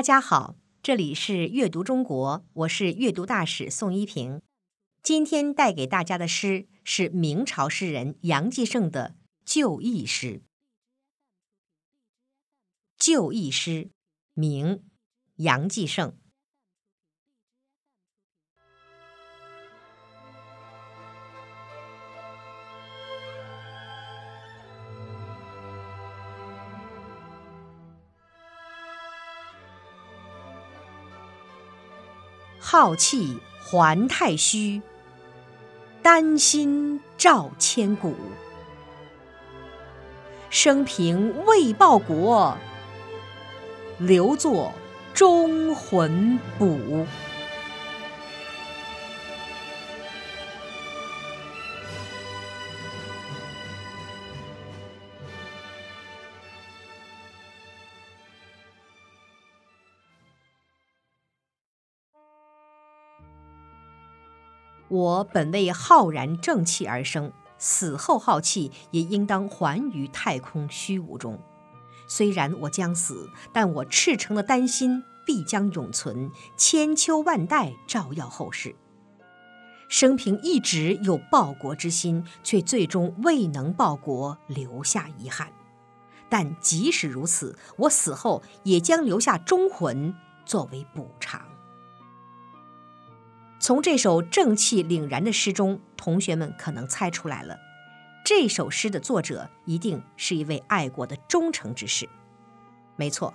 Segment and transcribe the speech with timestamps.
[0.00, 4.40] 大家好，这里是阅读中国，我是阅读大使宋一平。
[5.02, 10.40] 今天带给大家的诗是明朝诗人杨继盛的旧义诗。
[12.96, 13.90] 旧义诗，
[14.32, 14.82] 明，
[15.36, 16.16] 杨继盛。
[32.72, 34.80] 浩气还太虚，
[36.02, 38.14] 丹心照千古。
[40.50, 42.56] 生平未报国，
[43.98, 44.72] 留作
[45.12, 46.78] 忠魂卜。
[64.90, 71.40] 我本为浩然正气而生，死后浩气也应当还于太空虚无中。
[72.08, 78.74] 虽然我将死，但我赤诚的丹心必将永存，千秋万代照耀后世。
[79.88, 85.52] 生平一直有报国之心，却最终未能报国，留下遗憾。
[86.28, 90.12] 但即使如此，我死后也将留下忠魂
[90.44, 91.49] 作为补偿。
[93.60, 97.58] 从这首正气凛然的诗中，同学们可能猜出来了，
[98.24, 102.08] 这首诗的作者一定是一位爱国的忠诚之士。
[102.96, 103.34] 没错，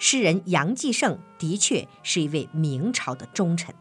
[0.00, 3.72] 诗人杨继盛的确是一位明朝的忠臣。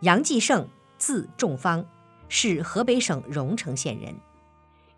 [0.00, 1.86] 杨继盛字仲方，
[2.28, 4.14] 是河北省荣成县人。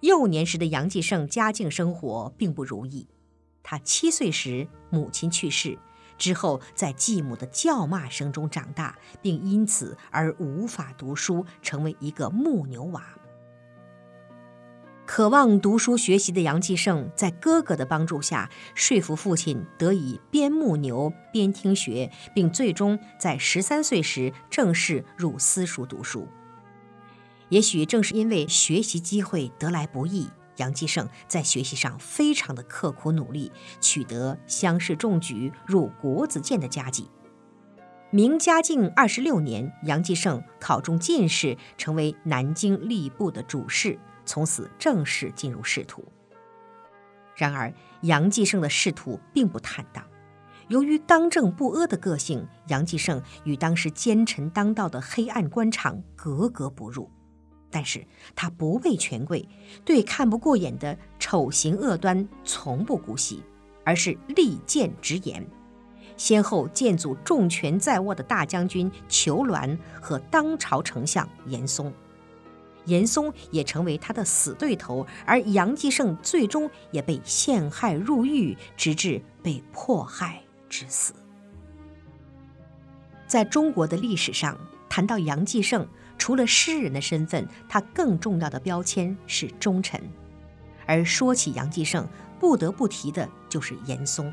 [0.01, 3.07] 幼年时的杨继盛家境生活并不如意，
[3.63, 5.79] 他七岁时母亲去世。
[6.19, 13.03] 之后，在继母的叫骂声中长大，并因此而无法读书，成为一个木牛娃。
[15.05, 26.29] 渴望读书学习的杨继盛，在哥哥的帮助下，说服父亲得以边牧牛边听学，并最终在十三岁时正式入私塾读书。
[27.49, 30.31] 也许正是因为学习机会得来不易。
[30.57, 37.11] 杨继盛在学习上非常的刻苦努力，取得乡试中举、入国子监的佳绩。
[38.11, 46.05] 明嘉靖二十六年，杨继盛考中进士，成为南京吏部的主事，从此正式进入仕途。
[47.35, 50.05] 然而，杨继盛的仕途并不坦荡。
[50.69, 57.11] 由于刚正不阿的个性，杨继盛与当时奸臣当道的黑暗官场格格不入。
[57.75, 58.05] 但是
[58.37, 59.49] 他不畏权贵，
[59.83, 63.43] 对看不过眼的丑行恶端从不姑息，
[63.83, 65.45] 而是利剑直言，
[66.19, 71.91] 先后剑阻重权在握的大将军裘鸾和当朝丞相严嵩，
[72.85, 81.15] 严嵩也成为他的死对头，而杨继盛最终也被陷害入狱，直至被迫害致死。
[83.27, 84.59] 在中国的历史上，
[84.91, 85.89] 谈到杨继盛。
[86.19, 90.01] 除了诗人的身份，他更重要的标签是忠臣。
[90.87, 92.09] 而说起杨继盛，
[92.39, 94.33] 不得不提的就是严嵩。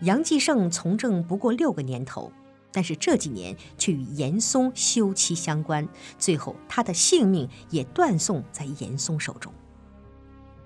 [0.00, 2.32] 杨继盛从政不过六个年头，
[2.72, 9.52] 但是这几年却与严嵩休戚相关，最后他的性命也断送在严嵩手中。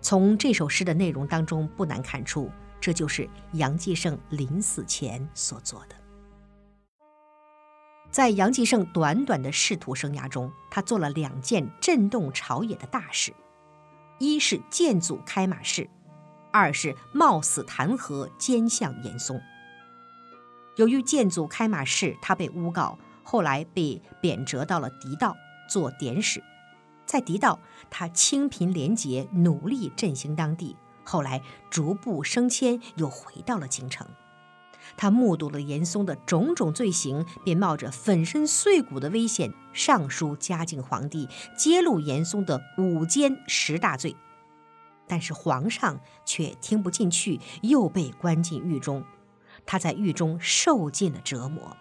[0.00, 5.96] 从这首诗的内容当中，不难看出，这就是杨继盛临死前所做的。
[8.10, 13.34] 在杨继盛短短的仕途生涯中，他做了两件震动朝野的大事：
[14.18, 15.88] 一是建祖开马市，
[16.50, 19.38] 二是冒死弹劾奸相严嵩。
[20.76, 25.36] 由于建祖开马市，他被诬告，后来被贬谪到了狄道
[25.68, 26.42] 做典史。
[27.04, 27.60] 在狄道，
[27.90, 34.06] 他清贫廉洁，努力振兴当地，后来逐步升迁，又回到了京城。
[34.96, 44.14] 他目睹了严嵩的种种罪行，便冒着粉身碎骨的危险上书嘉靖皇帝，揭露严嵩的五奸十大罪。
[45.08, 49.04] 但是皇上却听不进去，又被关进狱中。
[49.64, 51.76] 他在狱中受尽了折磨。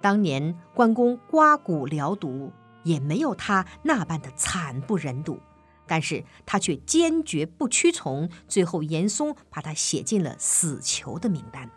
[0.00, 2.52] 当年关公刮骨疗毒，
[2.82, 5.38] 也没有他那般的惨不忍睹。
[5.86, 11.68] 但是他却坚决不屈从，最后严嵩把他写进了死囚的名单。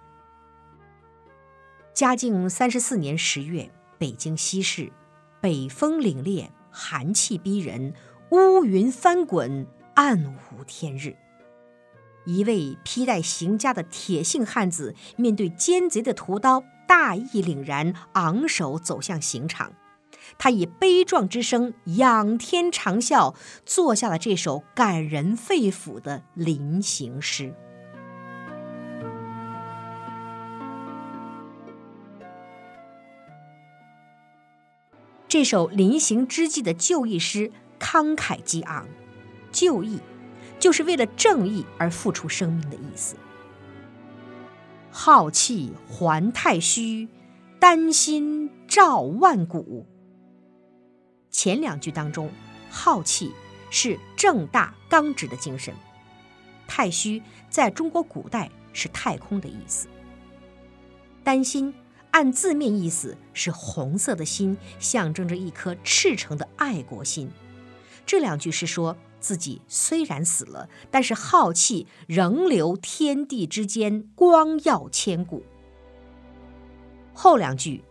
[1.96, 4.92] 嘉靖三十四年十月，北京西市，
[5.40, 7.94] 北风凛冽，寒气逼人，
[8.32, 11.16] 乌云翻滚，暗无天日。
[12.26, 19.72] 一位披戴行枷的铁姓汉子，面对奸贼的屠刀，大义凛然，昂首走向刑场。
[20.38, 23.34] 他以悲壮之声仰天长啸，
[23.66, 27.56] 作下了这首感人肺腑的临行诗。
[35.36, 38.88] 这首临行之际的就义诗慷慨激昂，
[39.52, 40.00] 就义。
[40.62, 43.18] 就是为了正义而付出生命的意思。
[44.92, 47.10] 浩气还太虚，
[47.60, 49.86] 丹心照万古。
[51.30, 52.32] 前两句当中，
[52.70, 53.34] 浩气
[53.70, 55.76] 是正大刚直的精神，
[56.66, 59.90] 太虚在中国古代是太空的意思。
[61.26, 61.74] 丹心
[62.16, 67.30] 按字面意思是红色的心，象征着一颗赤诚的爱国心。
[68.06, 68.96] 这两句是说。
[69.18, 75.42] 自己虽然死了，但是浩气仍留天地之间，光耀千古。
[77.12, 77.84] 后两句，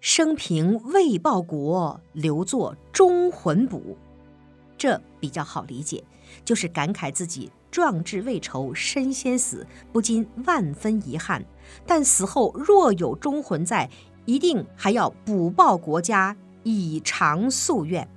[0.00, 3.98] 生平未报国，留作忠魂补，
[4.78, 6.04] 这比较好理解，
[6.44, 11.44] 就是感慨自己壮志未酬身先死，不禁万分遗憾。
[11.86, 13.90] 但死后若有忠魂在，
[14.24, 18.08] 一定还要补报国家，以偿夙愿。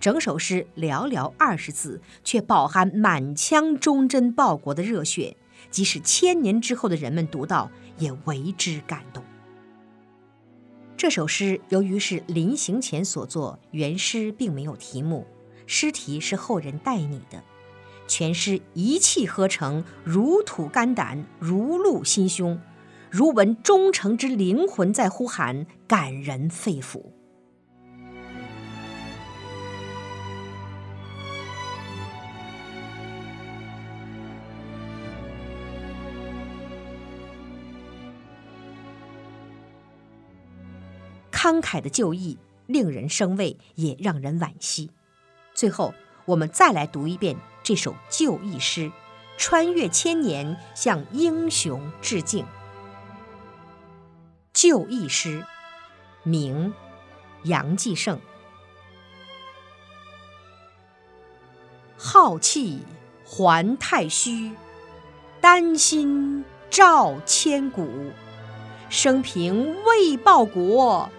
[0.00, 5.36] 整首诗寥寥二十字，却饱含满腔忠贞报国的热血，
[5.70, 9.22] 即使千年之后的人们读到，也为之感动。
[10.96, 15.28] 这首诗由于是临行前所作，原诗并没有题目，
[15.64, 17.40] 诗题是后人代拟的。
[18.06, 22.60] 全诗一气呵成，如吐肝胆，如露心胸，
[23.10, 27.02] 如闻忠诚之灵魂在呼喊，感人肺腑。
[41.32, 44.92] 慷慨的就义令人生畏，也让人惋惜。
[45.52, 45.92] 最后，
[46.24, 48.90] 我们再来读一遍这首就义诗，
[49.36, 52.46] 穿越千年，向英雄致敬。
[54.52, 55.44] 就义诗，
[56.22, 56.72] 明，
[57.44, 58.20] 杨继盛。
[61.96, 62.82] 浩气
[63.24, 64.52] 还太虚，
[65.40, 68.12] 丹心照千古。
[68.88, 71.10] 生平未报国。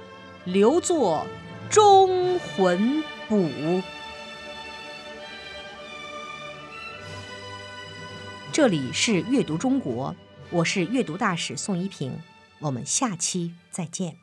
[0.46, 1.26] 留作
[1.70, 3.50] 忠魂补。
[8.54, 10.16] 这里是阅读中国，
[10.52, 12.16] 我是阅读大使宋一平，
[12.60, 14.23] 我们下期再见。